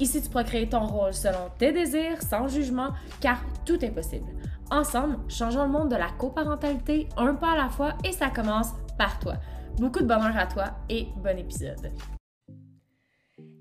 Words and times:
Ici, 0.00 0.22
tu 0.22 0.28
pourras 0.28 0.44
créer 0.44 0.68
ton 0.68 0.86
rôle 0.86 1.12
selon 1.12 1.50
tes 1.58 1.72
désirs, 1.72 2.22
sans 2.22 2.46
jugement, 2.46 2.90
car 3.20 3.40
tout 3.66 3.84
est 3.84 3.90
possible. 3.90 4.30
Ensemble, 4.70 5.18
changeons 5.28 5.64
le 5.64 5.70
monde 5.70 5.90
de 5.90 5.96
la 5.96 6.10
coparentalité 6.10 7.08
un 7.16 7.34
pas 7.34 7.52
à 7.52 7.56
la 7.56 7.68
fois 7.68 7.94
et 8.04 8.12
ça 8.12 8.30
commence 8.30 8.68
par 8.96 9.18
toi. 9.18 9.34
Beaucoup 9.78 9.98
de 10.00 10.06
bonheur 10.06 10.36
à 10.36 10.46
toi 10.46 10.66
et 10.88 11.08
bon 11.16 11.36
épisode. 11.36 11.90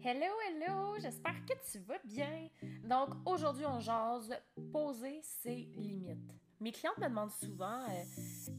Hello, 0.04 0.28
hello, 0.48 0.96
j'espère 1.02 1.44
que 1.46 1.54
tu 1.72 1.80
vas 1.80 1.98
bien. 2.06 2.50
Donc 2.84 3.10
aujourd'hui, 3.26 3.66
on 3.66 3.80
jase 3.80 4.32
poser 4.72 5.20
ses 5.24 5.70
limites. 5.76 6.36
Mes 6.60 6.72
clientes 6.72 7.00
me 7.00 7.08
demandent 7.08 7.32
souvent 7.32 7.82
euh, 7.90 8.04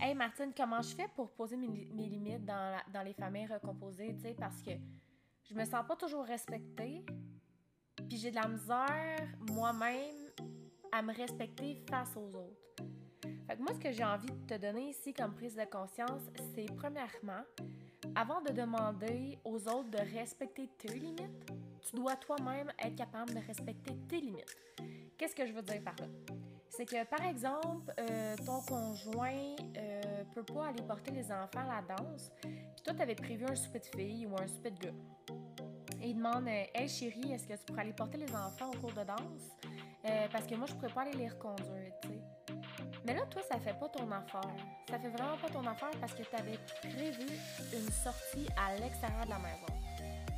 Hey 0.00 0.16
Martine, 0.16 0.52
comment 0.56 0.82
je 0.82 0.96
fais 0.96 1.08
pour 1.14 1.30
poser 1.30 1.56
mes, 1.56 1.68
limites 1.68 2.44
dans, 2.44 2.80
dans 2.92 3.02
les 3.02 3.14
familles 3.14 3.46
recomposées, 3.46 4.16
parce 4.36 4.62
que 4.62 4.72
je 5.48 5.54
me 5.54 5.64
sens 5.64 5.84
pas 5.86 5.96
toujours 5.96 6.24
respectée, 6.24 7.04
puis 8.08 8.16
j'ai 8.16 8.30
de 8.30 8.36
la 8.36 8.48
misère 8.48 9.28
moi-même 9.50 10.16
à 10.92 11.02
me 11.02 11.12
respecter 11.12 11.82
face 11.88 12.16
aux 12.16 12.34
autres. 12.34 12.68
Fait 13.46 13.56
que 13.56 13.62
moi, 13.62 13.72
ce 13.74 13.78
que 13.78 13.92
j'ai 13.92 14.04
envie 14.04 14.30
de 14.30 14.46
te 14.46 14.60
donner 14.60 14.90
ici 14.90 15.12
comme 15.12 15.34
prise 15.34 15.54
de 15.54 15.64
conscience, 15.64 16.22
c'est 16.54 16.66
premièrement, 16.76 17.42
avant 18.14 18.40
de 18.40 18.52
demander 18.52 19.38
aux 19.44 19.68
autres 19.68 19.90
de 19.90 20.18
respecter 20.18 20.68
tes 20.78 20.88
limites, 20.88 21.52
tu 21.82 21.96
dois 21.96 22.16
toi-même 22.16 22.72
être 22.78 22.96
capable 22.96 23.34
de 23.34 23.40
respecter 23.40 23.94
tes 24.08 24.20
limites. 24.20 24.56
Qu'est-ce 25.16 25.34
que 25.34 25.46
je 25.46 25.52
veux 25.52 25.62
dire 25.62 25.82
par 25.82 25.96
là? 25.96 26.06
C'est 26.70 26.84
que, 26.84 27.04
par 27.04 27.26
exemple, 27.26 27.92
euh, 27.98 28.36
ton 28.44 28.60
conjoint 28.60 29.56
euh, 29.76 30.24
peut 30.34 30.44
pas 30.44 30.68
aller 30.68 30.82
porter 30.82 31.10
les 31.10 31.32
enfants 31.32 31.68
à 31.68 31.80
la 31.80 31.96
danse, 31.96 32.30
puis 32.40 32.82
toi, 32.84 32.94
tu 32.94 33.02
avais 33.02 33.14
prévu 33.14 33.44
un 33.46 33.54
souper 33.54 33.80
de 33.80 33.86
filles 33.86 34.26
ou 34.26 34.34
un 34.40 34.46
souper 34.46 34.70
de 34.70 34.78
gars 34.78 34.94
il 36.08 36.16
demande 36.16 36.48
euh, 36.48 36.64
Hey 36.74 36.88
chérie, 36.88 37.32
est-ce 37.32 37.46
que 37.46 37.52
tu 37.54 37.64
pourrais 37.66 37.82
aller 37.82 37.92
porter 37.92 38.18
les 38.18 38.34
enfants 38.34 38.70
au 38.74 38.76
cours 38.78 38.92
de 38.92 39.04
danse? 39.04 39.42
Euh, 40.06 40.26
Parce 40.32 40.46
que 40.46 40.54
moi, 40.54 40.66
je 40.66 40.74
pourrais 40.74 40.92
pas 40.92 41.02
aller 41.02 41.12
les 41.14 41.28
reconduire, 41.28 41.92
tu 42.02 42.08
sais. 42.08 42.20
Mais 43.04 43.14
là, 43.14 43.22
toi, 43.30 43.42
ça 43.50 43.58
fait 43.58 43.78
pas 43.78 43.88
ton 43.88 44.10
affaire. 44.10 44.54
Ça 44.88 44.98
fait 44.98 45.08
vraiment 45.08 45.36
pas 45.36 45.48
ton 45.48 45.66
affaire 45.66 45.90
parce 46.00 46.12
que 46.14 46.22
tu 46.22 46.36
avais 46.36 46.58
prévu 46.80 47.26
une 47.72 47.90
sortie 47.90 48.48
à 48.56 48.74
l'extérieur 48.78 49.24
de 49.24 49.30
la 49.30 49.38
maison. 49.38 49.66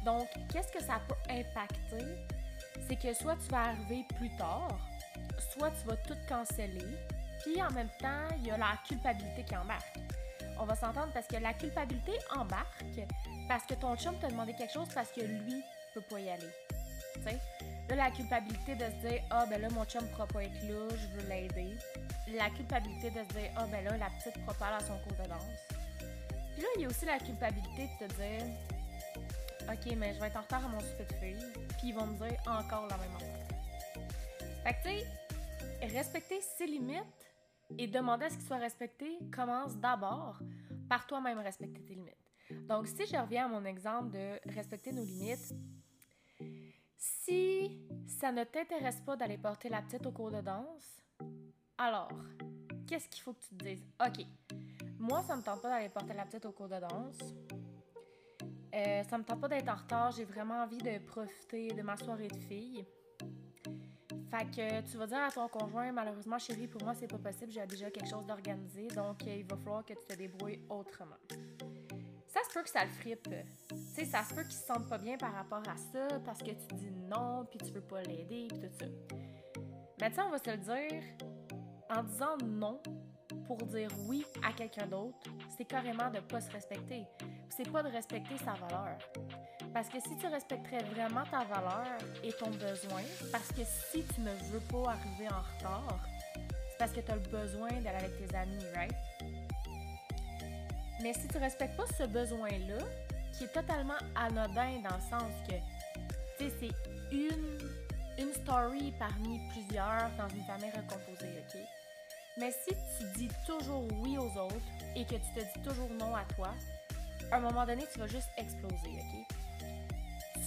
Donc, 0.04 0.28
qu'est-ce 0.52 0.72
que 0.72 0.82
ça 0.82 1.00
peut 1.08 1.14
impacter? 1.28 2.04
C'est 2.88 2.96
que 2.96 3.12
soit 3.14 3.36
tu 3.36 3.48
vas 3.50 3.64
arriver 3.70 4.04
plus 4.16 4.30
tard, 4.36 4.78
soit 5.52 5.70
tu 5.70 5.86
vas 5.86 5.96
tout 5.96 6.16
canceller, 6.28 6.96
puis 7.44 7.60
en 7.62 7.70
même 7.72 7.90
temps, 7.98 8.28
il 8.38 8.46
y 8.46 8.50
a 8.50 8.56
la 8.56 8.78
culpabilité 8.86 9.44
qui 9.44 9.56
embarque. 9.56 9.98
On 10.58 10.64
va 10.64 10.74
s'entendre 10.74 11.12
parce 11.12 11.26
que 11.26 11.36
la 11.36 11.54
culpabilité 11.54 12.12
embarque 12.36 12.84
parce 13.50 13.66
que 13.66 13.74
ton 13.74 13.96
chum 13.96 14.16
t'a 14.20 14.28
demandé 14.28 14.54
quelque 14.54 14.72
chose 14.72 14.88
parce 14.94 15.10
que 15.10 15.22
lui 15.22 15.60
peut 15.92 16.02
pas 16.08 16.20
y 16.20 16.30
aller. 16.30 16.52
Tu 17.14 17.22
sais? 17.22 17.40
Là, 17.88 17.96
la 17.96 18.10
culpabilité 18.12 18.76
de 18.76 18.84
se 18.84 19.08
dire 19.08 19.22
Ah, 19.28 19.44
ben 19.50 19.60
là, 19.60 19.68
mon 19.70 19.84
chum 19.84 20.06
pourra 20.10 20.28
pas 20.28 20.44
être 20.44 20.62
là, 20.68 20.88
je 20.90 21.06
veux 21.08 21.28
l'aider. 21.28 21.76
La 22.28 22.48
culpabilité 22.50 23.10
de 23.10 23.24
se 23.24 23.28
dire 23.36 23.50
Ah, 23.56 23.66
ben 23.66 23.84
là, 23.84 23.96
la 23.96 24.08
petite 24.10 24.40
pourra 24.44 24.54
pas 24.54 24.66
aller 24.68 24.84
à 24.84 24.86
son 24.86 24.96
cours 24.98 25.16
de 25.20 25.28
danse. 25.28 25.66
Puis 26.52 26.62
là, 26.62 26.68
il 26.76 26.82
y 26.82 26.84
a 26.84 26.88
aussi 26.88 27.04
la 27.04 27.18
culpabilité 27.18 27.90
de 28.00 28.06
te 28.06 28.14
dire 28.14 28.46
Ok, 29.68 29.96
mais 29.96 30.14
je 30.14 30.20
vais 30.20 30.28
être 30.28 30.36
en 30.36 30.42
retard 30.42 30.64
à 30.64 30.68
mon 30.68 30.78
souper 30.78 31.04
de 31.10 31.14
filles, 31.14 31.52
puis 31.76 31.88
ils 31.88 31.94
vont 31.94 32.06
me 32.06 32.16
dire 32.18 32.40
encore 32.46 32.86
la 32.86 32.98
même 32.98 33.18
chose. 33.18 34.02
Fait 34.62 34.74
que, 34.74 34.82
tu 34.82 35.00
sais, 35.80 35.86
respecter 35.88 36.40
ses 36.40 36.66
limites 36.66 37.02
et 37.76 37.88
demander 37.88 38.26
à 38.26 38.30
ce 38.30 38.36
qu'ils 38.36 38.46
soient 38.46 38.58
respectés 38.58 39.18
commence 39.34 39.74
d'abord 39.76 40.38
par 40.88 41.04
toi-même 41.08 41.40
respecter 41.40 41.80
tes 41.82 41.94
limites. 41.94 42.29
Donc, 42.68 42.86
si 42.86 43.06
je 43.06 43.16
reviens 43.16 43.46
à 43.46 43.48
mon 43.48 43.64
exemple 43.64 44.10
de 44.10 44.52
respecter 44.54 44.92
nos 44.92 45.04
limites, 45.04 45.54
si 46.96 47.80
ça 48.06 48.32
ne 48.32 48.44
t'intéresse 48.44 49.00
pas 49.00 49.16
d'aller 49.16 49.38
porter 49.38 49.68
la 49.68 49.82
petite 49.82 50.06
au 50.06 50.12
cours 50.12 50.30
de 50.30 50.40
danse, 50.40 51.02
alors, 51.78 52.10
qu'est-ce 52.86 53.08
qu'il 53.08 53.22
faut 53.22 53.32
que 53.32 53.40
tu 53.40 53.56
te 53.56 53.64
dises? 53.64 53.84
OK, 54.04 54.26
moi, 54.98 55.22
ça 55.22 55.34
me 55.36 55.42
tente 55.42 55.62
pas 55.62 55.70
d'aller 55.70 55.88
porter 55.88 56.14
la 56.14 56.24
petite 56.24 56.44
au 56.44 56.52
cours 56.52 56.68
de 56.68 56.78
danse. 56.78 57.18
Euh, 58.74 59.02
ça 59.04 59.18
me 59.18 59.24
tente 59.24 59.40
pas 59.40 59.48
d'être 59.48 59.68
en 59.68 59.76
retard. 59.76 60.12
J'ai 60.12 60.24
vraiment 60.24 60.62
envie 60.62 60.78
de 60.78 60.98
profiter 60.98 61.68
de 61.68 61.82
ma 61.82 61.96
soirée 61.96 62.28
de 62.28 62.36
filles. 62.36 62.84
Fait 64.30 64.44
que 64.44 64.90
tu 64.90 64.96
vas 64.96 65.06
dire 65.06 65.22
à 65.22 65.30
ton 65.30 65.48
conjoint, 65.48 65.90
malheureusement, 65.90 66.38
chérie, 66.38 66.68
pour 66.68 66.82
moi, 66.84 66.94
c'est 66.94 67.08
pas 67.08 67.18
possible. 67.18 67.50
J'ai 67.50 67.66
déjà 67.66 67.90
quelque 67.90 68.08
chose 68.08 68.26
d'organisé. 68.26 68.86
Donc, 68.88 69.24
il 69.26 69.44
va 69.44 69.56
falloir 69.56 69.84
que 69.84 69.94
tu 69.94 70.06
te 70.06 70.14
débrouilles 70.14 70.60
autrement 70.68 71.16
ça 72.30 72.40
se 72.48 72.54
peut 72.54 72.62
que 72.62 72.70
ça 72.70 72.84
le 72.84 72.90
frippe. 72.90 73.28
Tu 73.68 73.76
sais, 73.94 74.04
ça 74.04 74.22
se 74.22 74.34
peut 74.34 74.42
qu'il 74.42 74.52
se 74.52 74.64
sente 74.64 74.88
pas 74.88 74.98
bien 74.98 75.16
par 75.16 75.32
rapport 75.32 75.62
à 75.68 75.76
ça 75.76 76.20
parce 76.24 76.38
que 76.38 76.50
tu 76.50 76.74
dis 76.74 76.90
non, 77.08 77.44
puis 77.50 77.58
tu 77.58 77.72
veux 77.72 77.80
pas 77.80 78.02
l'aider, 78.02 78.46
puis 78.48 78.60
tout 78.60 78.78
ça. 78.78 78.86
Mais 80.00 80.10
tu 80.10 80.20
on 80.20 80.30
va 80.30 80.38
se 80.38 80.50
le 80.50 80.56
dire, 80.56 81.02
en 81.90 82.02
disant 82.04 82.36
non 82.44 82.80
pour 83.46 83.56
dire 83.66 83.90
oui 84.06 84.24
à 84.44 84.52
quelqu'un 84.52 84.86
d'autre, 84.86 85.18
c'est 85.56 85.64
carrément 85.64 86.08
de 86.10 86.20
pas 86.20 86.40
se 86.40 86.50
respecter. 86.52 87.04
C'est 87.48 87.70
pas 87.70 87.82
de 87.82 87.88
respecter 87.88 88.38
sa 88.38 88.52
valeur? 88.52 88.96
Parce 89.74 89.88
que 89.88 90.00
si 90.00 90.16
tu 90.16 90.26
respecterais 90.26 90.84
vraiment 90.84 91.24
ta 91.30 91.44
valeur 91.44 91.98
et 92.22 92.32
ton 92.32 92.50
besoin, 92.50 93.02
parce 93.32 93.48
que 93.48 93.62
si 93.64 94.04
tu 94.14 94.20
ne 94.20 94.32
veux 94.50 94.60
pas 94.60 94.92
arriver 94.92 95.28
en 95.28 95.42
retard, 95.56 96.00
c'est 96.70 96.78
parce 96.78 96.92
que 96.92 97.00
tu 97.00 97.10
as 97.10 97.16
le 97.16 97.20
besoin 97.22 97.68
d'aller 97.80 98.04
avec 98.04 98.16
tes 98.16 98.36
amis, 98.36 98.64
right? 98.74 98.94
Mais 101.02 101.14
si 101.14 101.26
tu 101.28 101.38
respectes 101.38 101.76
pas 101.76 101.86
ce 101.98 102.04
besoin-là, 102.04 102.84
qui 103.32 103.44
est 103.44 103.52
totalement 103.52 103.98
anodin 104.14 104.80
dans 104.82 104.96
le 104.96 105.02
sens 105.02 105.32
que, 105.48 105.54
tu 106.38 106.50
sais, 106.50 106.52
c'est 106.60 107.16
une, 107.16 107.58
une 108.18 108.32
story 108.34 108.92
parmi 108.98 109.40
plusieurs 109.48 110.10
dans 110.18 110.28
une 110.28 110.44
famille 110.44 110.70
recomposée, 110.70 111.28
OK? 111.38 111.60
Mais 112.38 112.52
si 112.52 112.74
tu 112.98 113.18
dis 113.18 113.30
toujours 113.46 113.86
oui 114.02 114.18
aux 114.18 114.38
autres 114.38 114.56
et 114.94 115.04
que 115.04 115.14
tu 115.14 115.34
te 115.34 115.40
dis 115.40 115.64
toujours 115.64 115.90
non 115.98 116.14
à 116.14 116.24
toi, 116.36 116.50
à 117.30 117.36
un 117.36 117.40
moment 117.40 117.64
donné, 117.64 117.84
tu 117.92 117.98
vas 117.98 118.06
juste 118.06 118.28
exploser, 118.36 118.98
OK? 118.98 119.26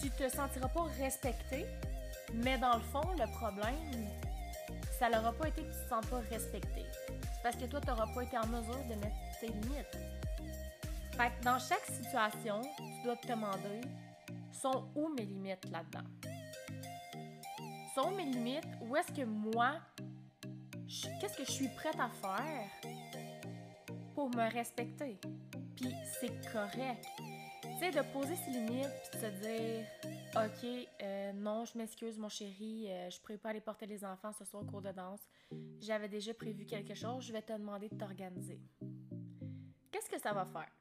Tu 0.02 0.10
te 0.12 0.30
sentiras 0.30 0.68
pas 0.68 0.84
respecté, 1.00 1.66
mais 2.34 2.58
dans 2.58 2.76
le 2.76 2.84
fond, 2.84 3.10
le 3.18 3.32
problème, 3.32 4.08
ça 5.00 5.10
n'aura 5.10 5.34
pas 5.34 5.48
été 5.48 5.64
que 5.64 5.72
tu 5.72 5.84
te 5.84 5.90
sens 5.90 6.06
pas 6.06 6.20
respecté. 6.30 6.86
Parce 7.42 7.56
que 7.56 7.66
toi, 7.66 7.82
tu 7.82 7.88
n'auras 7.88 8.08
pas 8.14 8.22
été 8.22 8.38
en 8.38 8.48
mesure 8.48 8.84
de 8.86 8.96
mettre 8.96 9.16
tes 9.40 9.48
limites. 9.48 9.98
Fait 11.18 11.30
que 11.30 11.44
dans 11.44 11.60
chaque 11.60 11.86
situation, 11.86 12.62
tu 12.78 13.04
dois 13.04 13.16
te 13.16 13.28
demander 13.28 13.82
sont 14.52 14.86
où 14.96 15.10
mes 15.10 15.26
limites 15.26 15.70
là-dedans? 15.70 16.08
Sont 17.94 18.12
mes 18.12 18.26
limites? 18.26 18.68
Où 18.82 18.96
est-ce 18.96 19.12
que 19.12 19.24
moi, 19.24 19.74
qu'est-ce 21.20 21.38
que 21.38 21.46
je 21.46 21.52
suis 21.52 21.68
prête 21.76 22.00
à 22.00 22.10
faire 22.10 22.70
pour 24.16 24.30
me 24.30 24.52
respecter? 24.52 25.20
Puis 25.76 25.94
c'est 26.20 26.52
correct. 26.52 27.06
Tu 27.62 27.78
sais, 27.80 27.92
de 27.92 28.02
poser 28.12 28.36
ses 28.38 28.52
limites 28.52 28.90
puis 29.12 29.20
de 29.20 29.26
se 29.26 29.32
dire 29.42 29.86
OK, 30.36 30.88
euh, 31.04 31.34
non, 31.34 31.66
je 31.66 31.78
m'excuse, 31.78 32.18
mon 32.18 32.30
chéri, 32.30 32.88
euh, 32.90 33.10
je 33.12 33.20
pourrais 33.20 33.38
pas 33.38 33.50
aller 33.50 33.62
porter 33.62 33.86
les 33.86 34.04
enfants 34.04 34.32
ce 34.32 34.46
soir 34.46 34.64
au 34.64 34.66
cours 34.66 34.82
de 34.82 34.92
danse. 34.92 35.22
J'avais 35.80 36.10
déjà 36.10 36.34
prévu 36.34 36.66
quelque 36.66 36.96
chose, 36.96 37.26
je 37.26 37.34
vais 37.34 37.42
te 37.44 37.54
demander 37.54 37.90
de 37.90 37.98
t'organiser. 37.98 38.60
Qu'est-ce 39.92 40.10
que 40.10 40.20
ça 40.20 40.34
va 40.34 40.46
faire? 40.46 40.72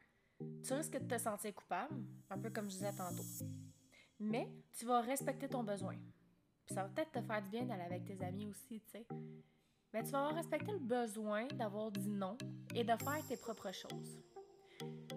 Tu 0.63 0.73
risques 0.75 0.99
de 0.99 1.07
te 1.07 1.19
sentir 1.19 1.55
coupable, 1.55 1.95
un 2.31 2.39
peu 2.39 2.51
comme 2.51 2.65
je 2.65 2.77
disais 2.77 2.93
tantôt. 2.93 3.25
Mais 4.21 4.49
tu 4.73 4.85
vas 4.85 5.01
respecter 5.01 5.49
ton 5.49 5.65
besoin. 5.65 5.97
ça 6.69 6.85
va 6.85 6.89
peut-être 6.89 7.13
te 7.13 7.21
faire 7.21 7.43
du 7.43 7.51
bien 7.51 7.65
d'aller 7.65 7.83
avec 7.83 8.05
tes 8.05 8.25
amis 8.25 8.47
aussi, 8.47 8.81
tu 8.81 8.91
sais. 8.91 9.07
Mais 9.93 10.03
tu 10.03 10.11
vas 10.11 10.21
avoir 10.21 10.35
respecté 10.35 10.73
le 10.73 10.79
besoin 10.79 11.47
d'avoir 11.49 11.91
dit 11.91 12.09
non 12.09 12.39
et 12.75 12.85
de 12.85 12.93
faire 12.97 13.27
tes 13.29 13.37
propres 13.37 13.73
choses. 13.73 14.19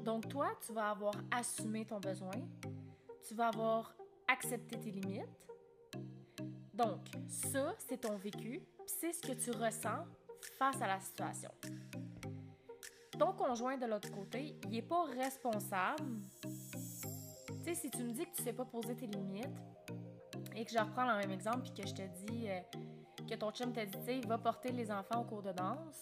Donc 0.04 0.28
toi, 0.28 0.50
tu 0.66 0.74
vas 0.74 0.90
avoir 0.90 1.14
assumé 1.32 1.86
ton 1.86 2.00
besoin, 2.00 2.36
tu 3.28 3.34
vas 3.36 3.48
avoir 3.48 3.96
accepté 4.28 4.80
tes 4.80 4.92
limites. 4.92 5.26
Donc 6.74 7.00
ça, 7.28 7.74
c'est 7.78 8.02
ton 8.02 8.18
vécu, 8.18 8.62
c'est 8.86 9.14
ce 9.14 9.22
que 9.22 9.34
tu 9.34 9.52
ressens 9.52 10.06
face 10.58 10.82
à 10.82 10.88
la 10.88 11.00
situation 11.00 11.52
ton 13.18 13.34
conjoint 13.34 13.78
de 13.78 13.86
l'autre 13.86 14.12
côté, 14.12 14.56
il 14.64 14.72
n'est 14.72 14.82
pas 14.82 15.06
responsable. 15.06 16.04
Tu 16.42 17.64
sais, 17.64 17.76
si 17.76 17.90
tu 17.90 18.04
me 18.04 18.12
dis 18.12 18.26
que 18.26 18.36
tu 18.36 18.44
sais 18.44 18.54
pas 18.54 18.66
poser 18.66 18.96
tes 18.96 19.08
limites 19.08 19.48
et 20.56 20.66
que 20.66 20.72
je 20.72 20.80
reprends 20.80 21.06
le 21.06 21.18
même 21.18 21.32
exemple 21.32 21.62
puis 21.62 21.74
que 21.74 21.88
je 21.88 21.94
te 21.94 22.02
dis, 22.02 22.48
euh, 22.48 22.60
que 23.30 23.36
ton 23.36 23.52
chum 23.52 23.74
t'a 23.74 23.86
dit, 23.86 23.98
tu 24.00 24.06
sais, 24.06 24.22
va 24.28 24.38
porter 24.38 24.72
les 24.72 24.92
enfants 24.92 25.22
au 25.22 25.24
cours 25.24 25.42
de 25.42 25.52
danse 25.52 26.02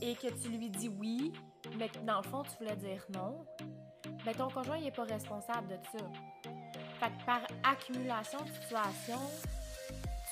et 0.00 0.14
que 0.14 0.28
tu 0.42 0.48
lui 0.48 0.70
dis 0.70 0.88
oui, 0.88 1.32
mais 1.78 1.88
que 1.88 1.98
dans 2.00 2.18
le 2.18 2.28
fond, 2.28 2.42
tu 2.42 2.56
voulais 2.58 2.76
dire 2.76 3.04
non, 3.14 3.44
ben 4.24 4.34
ton 4.34 4.48
conjoint, 4.48 4.78
il 4.78 4.86
est 4.86 4.96
pas 4.96 5.04
responsable 5.04 5.68
de 5.68 5.78
ça. 5.92 6.04
Fait 7.00 7.10
que 7.10 7.24
par 7.24 7.40
accumulation 7.64 8.38
de 8.44 8.50
situations, 8.62 9.30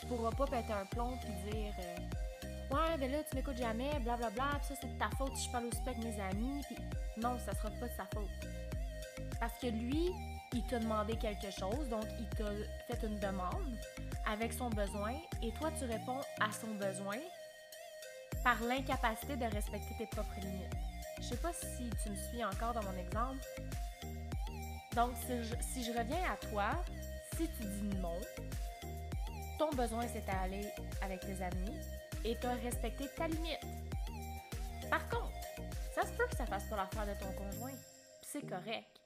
tu 0.00 0.07
pourras 0.07 0.31
pas 0.31 0.47
péter 0.47 0.73
un 0.73 0.87
plomb 0.87 1.17
puis 1.21 1.50
dire 1.50 1.75
euh, 1.79 1.97
Ouais, 2.70 2.99
ben 2.99 3.11
là, 3.11 3.19
tu 3.28 3.37
m'écoutes 3.37 3.56
jamais, 3.56 3.90
blablabla, 4.00 4.31
bla, 4.31 4.50
bla, 4.50 4.62
ça 4.62 4.75
c'est 4.81 4.93
de 4.93 4.99
ta 4.99 5.11
faute 5.16 5.37
si 5.37 5.46
je 5.46 5.52
parle 5.52 5.66
aussi 5.66 5.81
avec 5.87 5.99
mes 5.99 6.20
amis, 6.20 6.62
puis 6.66 6.76
non, 7.19 7.38
ça 7.38 7.52
sera 7.55 7.70
pas 7.70 7.88
de 7.88 7.94
sa 7.94 8.06
faute. 8.06 8.31
Parce 9.38 9.58
que 9.58 9.66
lui, 9.66 10.11
il 10.52 10.62
t'a 10.66 10.78
demandé 10.78 11.16
quelque 11.16 11.50
chose, 11.50 11.88
donc 11.88 12.05
il 12.19 12.28
t'a 12.37 12.96
fait 12.96 13.06
une 13.06 13.19
demande 13.19 13.76
avec 14.26 14.52
son 14.52 14.70
besoin, 14.70 15.12
et 15.43 15.52
toi, 15.52 15.70
tu 15.78 15.84
réponds 15.84 16.20
à 16.40 16.50
son 16.52 16.75
besoin 16.75 17.19
par 18.43 18.61
l'incapacité 18.62 19.37
de 19.37 19.44
respecter 19.44 19.94
tes 19.99 20.06
propres 20.06 20.40
limites. 20.40 20.72
Je 21.19 21.25
sais 21.25 21.37
pas 21.37 21.52
si 21.52 21.90
tu 22.02 22.11
me 22.11 22.16
suis 22.16 22.44
encore 22.44 22.72
dans 22.72 22.82
mon 22.82 22.96
exemple. 22.99 23.38
Donc, 24.94 25.12
si 25.61 25.84
je, 25.84 25.90
reviens 25.90 26.22
à 26.31 26.37
toi, 26.49 26.84
si 27.37 27.49
tu 27.49 27.64
dis 27.64 27.96
non, 27.99 28.20
ton 29.58 29.70
besoin 29.70 30.06
c'est 30.12 30.25
d'aller 30.26 30.69
avec 31.02 31.20
tes 31.20 31.43
amis 31.43 31.81
et 32.25 32.37
tu 32.38 32.47
as 32.47 32.55
respecté 32.55 33.05
ta 33.17 33.29
limite. 33.29 33.61
Par 34.91 35.09
contre, 35.09 35.32
ça 35.94 36.03
se 36.03 36.12
peut 36.12 36.26
que 36.31 36.37
ça 36.37 36.47
fasse 36.47 36.69
pas 36.69 36.76
l'affaire 36.76 37.06
de 37.06 37.21
ton 37.21 37.32
conjoint, 37.32 37.76
c'est 38.23 38.47
correct. 38.47 39.00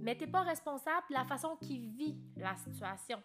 Mais 0.00 0.16
t'es 0.16 0.26
pas 0.26 0.42
responsable 0.42 1.06
de 1.10 1.14
la 1.14 1.24
façon 1.24 1.56
qu'il 1.56 1.90
vit 1.90 2.18
la 2.36 2.56
situation. 2.56 3.22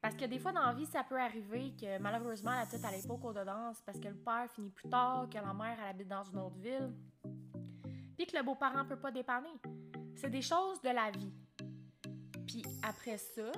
Parce 0.00 0.14
que 0.14 0.24
des 0.24 0.38
fois, 0.38 0.52
dans 0.52 0.64
la 0.64 0.72
vie, 0.72 0.86
ça 0.86 1.02
peut 1.02 1.18
arriver 1.18 1.74
que 1.80 1.98
malheureusement, 1.98 2.52
la 2.52 2.66
tête 2.66 2.80
elle 2.84 3.06
pas 3.06 3.14
au 3.14 3.18
cours 3.18 3.34
danse 3.34 3.82
parce 3.84 3.98
que 3.98 4.08
le 4.08 4.14
père 4.14 4.46
finit 4.54 4.70
plus 4.70 4.88
tard, 4.88 5.28
que 5.28 5.34
la 5.34 5.52
mère 5.52 5.76
elle 5.82 5.90
habite 5.90 6.08
dans 6.08 6.22
une 6.22 6.38
autre 6.38 6.58
ville, 6.58 6.92
puis 8.16 8.26
que 8.26 8.36
le 8.36 8.42
beau-parent 8.42 8.84
peut 8.84 8.98
pas 8.98 9.10
dépanner. 9.10 9.60
C'est 10.14 10.30
des 10.30 10.42
choses 10.42 10.80
de 10.80 10.90
la 10.90 11.10
vie. 11.10 11.32
Puis 12.46 12.62
après 12.82 13.18
ça, 13.18 13.50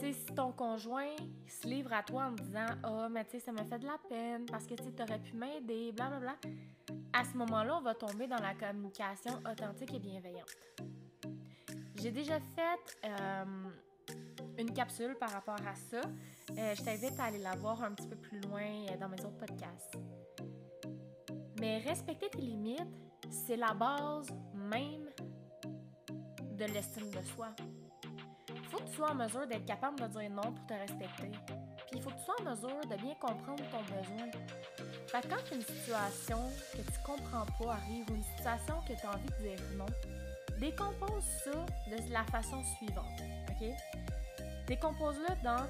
si 0.00 0.34
ton 0.34 0.52
conjoint 0.52 1.14
se 1.46 1.66
livre 1.66 1.92
à 1.92 2.02
toi 2.02 2.24
en 2.26 2.32
disant 2.32 2.66
Ah, 2.82 3.08
mais 3.10 3.24
tu 3.24 3.32
sais, 3.32 3.40
ça 3.40 3.52
me 3.52 3.62
fait 3.64 3.78
de 3.78 3.86
la 3.86 3.98
peine 4.08 4.46
parce 4.46 4.66
que 4.66 4.74
tu 4.74 5.02
aurais 5.02 5.18
pu 5.18 5.36
m'aider, 5.36 5.92
blablabla, 5.92 6.36
à 7.12 7.24
ce 7.24 7.36
moment-là, 7.36 7.76
on 7.76 7.82
va 7.82 7.94
tomber 7.94 8.26
dans 8.26 8.40
la 8.40 8.54
communication 8.54 9.32
authentique 9.50 9.92
et 9.94 9.98
bienveillante. 9.98 10.56
J'ai 11.96 12.10
déjà 12.10 12.40
fait 12.40 12.98
euh, 13.04 13.44
une 14.58 14.72
capsule 14.72 15.16
par 15.16 15.30
rapport 15.30 15.60
à 15.66 15.74
ça. 15.74 16.00
Euh, 16.56 16.74
je 16.74 16.82
t'invite 16.82 17.18
à 17.18 17.24
aller 17.24 17.38
la 17.38 17.54
voir 17.56 17.82
un 17.82 17.92
petit 17.92 18.08
peu 18.08 18.16
plus 18.16 18.40
loin 18.40 18.62
euh, 18.62 18.96
dans 18.96 19.08
mes 19.08 19.20
autres 19.20 19.36
podcasts. 19.36 19.98
Mais 21.60 21.78
respecter 21.78 22.30
tes 22.30 22.40
limites, 22.40 22.80
c'est 23.30 23.56
la 23.56 23.74
base 23.74 24.28
même 24.54 25.10
de 26.56 26.64
l'estime 26.64 27.10
de 27.10 27.22
soi. 27.22 27.48
Faut 28.70 28.78
que 28.78 28.88
tu 28.88 28.96
sois 28.96 29.10
en 29.10 29.14
mesure 29.14 29.46
d'être 29.46 29.66
capable 29.66 30.00
de 30.00 30.06
dire 30.06 30.30
non 30.30 30.52
pour 30.52 30.66
te 30.66 30.74
respecter. 30.74 31.30
Puis 31.90 31.96
il 31.96 32.02
faut 32.02 32.10
que 32.10 32.16
tu 32.16 32.24
sois 32.24 32.36
en 32.40 32.50
mesure 32.50 32.80
de 32.88 32.96
bien 32.96 33.14
comprendre 33.20 33.62
ton 33.70 33.82
besoin. 33.82 34.30
Fait 35.06 35.20
que 35.22 35.28
quand 35.28 35.54
une 35.54 35.62
situation 35.62 36.38
que 36.72 36.78
tu 36.78 36.98
comprends 37.04 37.46
pas 37.58 37.72
arrive 37.72 38.04
ou 38.10 38.14
une 38.14 38.24
situation 38.36 38.80
que 38.86 38.92
tu 38.92 39.06
as 39.06 39.10
envie 39.10 39.26
de 39.26 39.48
dire 39.48 39.60
non, 39.76 39.86
décompose 40.58 41.24
ça 41.44 41.50
de 41.88 42.12
la 42.12 42.24
façon 42.24 42.62
suivante. 42.76 43.20
OK? 43.48 43.68
Décompose-le 44.66 45.42
dans 45.42 45.66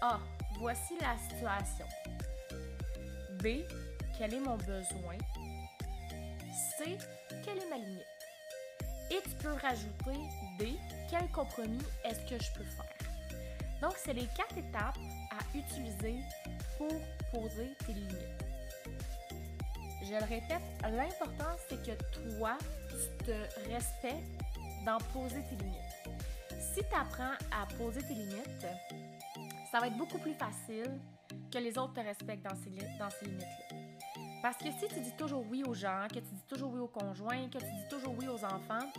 A. 0.00 0.18
Voici 0.58 0.94
la 1.00 1.16
situation. 1.18 1.86
B. 3.42 3.64
Quel 4.18 4.34
est 4.34 4.40
mon 4.40 4.56
besoin? 4.56 5.18
C. 6.78 6.98
Quelle 7.44 7.58
est 7.58 7.70
ma 7.70 7.76
limite? 7.76 8.06
Et 9.10 9.20
tu 9.22 9.36
peux 9.36 9.52
rajouter 9.52 10.18
D. 10.58 10.78
Compromis 11.32 11.78
est-ce 12.04 12.20
que 12.20 12.42
je 12.42 12.52
peux 12.52 12.64
faire? 12.64 12.84
Donc, 13.80 13.94
c'est 13.96 14.12
les 14.12 14.26
quatre 14.36 14.56
étapes 14.56 14.98
à 15.30 15.56
utiliser 15.56 16.20
pour 16.78 16.92
poser 17.32 17.72
tes 17.86 17.94
limites. 17.94 18.44
Je 20.02 20.10
le 20.10 20.24
répète, 20.24 20.62
l'important 20.82 21.56
c'est 21.68 21.82
que 21.82 21.92
toi, 22.12 22.58
tu 22.88 23.24
te 23.24 23.70
respectes 23.70 24.42
dans 24.84 24.98
poser 25.12 25.42
tes 25.48 25.56
limites. 25.56 26.60
Si 26.60 26.80
tu 26.80 26.94
apprends 26.94 27.34
à 27.50 27.66
poser 27.78 28.02
tes 28.02 28.14
limites, 28.14 28.66
ça 29.70 29.80
va 29.80 29.86
être 29.86 29.96
beaucoup 29.96 30.18
plus 30.18 30.34
facile 30.34 30.98
que 31.50 31.58
les 31.58 31.78
autres 31.78 31.94
te 31.94 32.00
respectent 32.00 32.44
dans 32.44 32.56
ces, 32.56 32.70
dans 32.98 33.10
ces 33.10 33.24
limites-là. 33.26 33.78
Parce 34.42 34.56
que 34.56 34.72
si 34.72 34.88
tu 34.88 35.00
dis 35.00 35.12
toujours 35.16 35.44
oui 35.48 35.62
aux 35.64 35.74
gens, 35.74 36.06
que 36.08 36.18
tu 36.18 36.34
dis 36.34 36.46
toujours 36.48 36.72
oui 36.72 36.80
aux 36.80 36.88
conjoints, 36.88 37.48
que 37.48 37.58
tu 37.58 37.64
dis 37.64 37.88
toujours 37.88 38.14
oui 38.18 38.26
aux 38.28 38.44
enfants, 38.44 38.90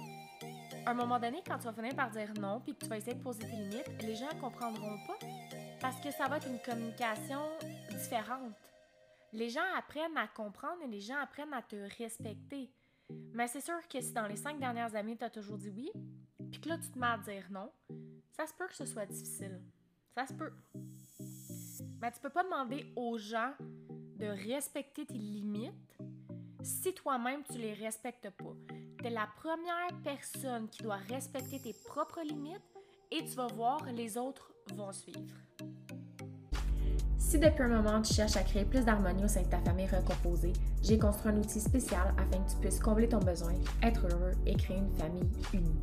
à 0.86 0.92
un 0.92 0.94
moment 0.94 1.20
donné, 1.20 1.42
quand 1.46 1.58
tu 1.58 1.66
vas 1.66 1.74
finir 1.74 1.96
par 1.96 2.12
dire 2.12 2.34
non, 2.40 2.60
puis 2.60 2.76
que 2.76 2.84
tu 2.84 2.90
vas 2.90 2.98
essayer 2.98 3.16
de 3.16 3.24
poser 3.24 3.40
tes 3.40 3.56
limites, 3.56 4.02
les 4.02 4.16
gens 4.16 4.30
comprendront 4.40 4.98
pas 5.08 5.18
parce 5.80 6.00
que 6.00 6.12
ça 6.12 6.28
va 6.28 6.38
être 6.38 6.48
une 6.48 6.60
communication 6.60 7.42
différente. 7.90 8.54
Les 9.32 9.50
gens 9.50 9.62
apprennent 9.78 10.18
à 10.18 10.28
comprendre 10.28 10.82
et 10.84 10.88
les 10.88 11.00
gens 11.00 11.18
apprennent 11.22 11.54
à 11.54 11.62
te 11.62 11.76
respecter. 11.98 12.70
Mais 13.34 13.48
c'est 13.48 13.62
sûr 13.62 13.88
que 13.88 14.00
si 14.00 14.14
dans 14.14 14.28
les 14.28 14.36
cinq 14.36 14.60
dernières 14.60 14.96
années, 14.96 15.18
tu 15.18 15.24
as 15.24 15.30
toujours 15.30 15.58
dit 15.58 15.70
oui, 15.70 15.92
puis 16.52 16.60
que 16.62 16.70
là, 16.70 16.78
tu 16.78 16.90
te 16.90 17.00
mets 17.00 17.08
à 17.08 17.18
dire 17.18 17.46
non, 17.50 17.72
ça 18.32 18.46
se 18.46 18.54
peut 18.54 18.68
que 18.68 18.76
ce 18.76 18.86
soit 18.86 19.06
difficile. 19.06 19.62
Ça 20.16 20.28
se 20.28 20.34
peut. 20.34 20.54
Mais 22.02 22.12
tu 22.12 22.20
peux 22.20 22.30
pas 22.30 22.44
demander 22.44 22.92
aux 22.96 23.18
gens 23.18 23.54
de 23.60 24.26
respecter 24.26 25.06
tes 25.06 25.14
limites 25.14 25.98
si 26.62 26.94
toi-même 26.94 27.44
tu 27.44 27.58
les 27.58 27.74
respectes 27.74 28.30
pas. 28.30 28.56
Tu 29.04 29.10
es 29.10 29.12
la 29.12 29.28
première 29.36 30.02
personne 30.02 30.70
qui 30.70 30.82
doit 30.82 31.00
respecter 31.10 31.60
tes 31.60 31.74
propres 31.74 32.22
limites 32.22 32.62
et 33.12 33.26
tu 33.26 33.36
vas 33.36 33.48
voir, 33.48 33.84
les 33.92 34.18
autres 34.18 34.54
vont 34.74 34.94
suivre. 34.94 35.36
Si 37.18 37.38
depuis 37.38 37.64
un 37.64 37.82
moment 37.82 38.02
tu 38.02 38.14
cherches 38.14 38.38
à 38.38 38.44
créer 38.44 38.64
plus 38.64 38.86
d'harmonie 38.86 39.26
au 39.26 39.28
sein 39.28 39.42
de 39.42 39.50
ta 39.50 39.60
famille 39.60 39.88
recomposée, 39.88 40.54
j'ai 40.82 40.98
construit 40.98 41.34
un 41.34 41.38
outil 41.38 41.60
spécial 41.60 42.16
afin 42.18 42.42
que 42.42 42.52
tu 42.52 42.58
puisses 42.62 42.80
combler 42.80 43.10
ton 43.10 43.20
besoin, 43.20 43.56
être 43.82 44.08
heureux 44.08 44.32
et 44.46 44.56
créer 44.56 44.78
une 44.78 44.96
famille 44.96 45.30
unie. 45.54 45.76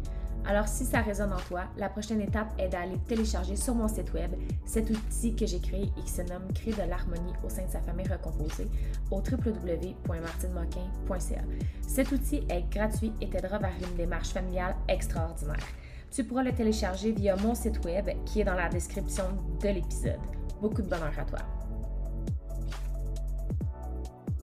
Alors 0.47 0.69
si 0.69 0.85
ça 0.85 1.01
résonne 1.01 1.33
en 1.33 1.41
toi, 1.49 1.63
la 1.77 1.89
prochaine 1.89 2.21
étape 2.21 2.53
est 2.59 2.69
d'aller 2.69 2.99
télécharger 3.07 3.55
sur 3.57 3.75
mon 3.75 3.89
site 3.89 4.13
web 4.13 4.33
cet 4.65 4.91
outil 4.91 5.35
que 5.37 5.47
j'ai 5.47 5.61
créé 5.61 5.91
et 5.97 6.03
qui 6.03 6.11
se 6.11 6.23
nomme 6.23 6.53
Créer 6.55 6.73
de 6.73 6.83
l'harmonie 6.89 7.35
au 7.45 7.49
sein 7.49 7.67
de 7.67 7.71
sa 7.71 7.81
famille 7.81 8.09
recomposée 8.09 8.69
au 9.11 9.17
www.martinemoquin.ca. 9.17 11.43
Cet 11.87 12.11
outil 12.13 12.43
est 12.49 12.71
gratuit 12.71 13.13
et 13.21 13.29
t'aidera 13.29 13.59
vers 13.59 13.75
une 13.89 13.97
démarche 13.97 14.31
familiale 14.31 14.77
extraordinaire. 14.89 15.67
Tu 16.11 16.25
pourras 16.25 16.43
le 16.43 16.53
télécharger 16.53 17.13
via 17.13 17.37
mon 17.37 17.55
site 17.55 17.85
web 17.85 18.11
qui 18.25 18.41
est 18.41 18.45
dans 18.45 18.55
la 18.55 18.69
description 18.69 19.25
de 19.63 19.69
l'épisode. 19.69 20.19
Beaucoup 20.61 20.83
de 20.83 20.89
bonheur 20.89 21.13
à 21.17 21.25
toi. 21.25 21.39